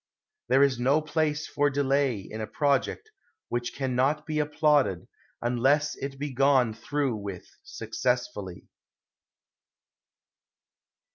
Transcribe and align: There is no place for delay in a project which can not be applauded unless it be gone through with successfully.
There 0.47 0.63
is 0.63 0.79
no 0.79 0.99
place 0.99 1.45
for 1.47 1.69
delay 1.69 2.17
in 2.21 2.41
a 2.41 2.47
project 2.47 3.11
which 3.49 3.75
can 3.75 3.93
not 3.95 4.25
be 4.25 4.39
applauded 4.39 5.07
unless 5.43 5.95
it 5.95 6.17
be 6.17 6.33
gone 6.33 6.73
through 6.73 7.17
with 7.17 7.45
successfully. 7.61 8.65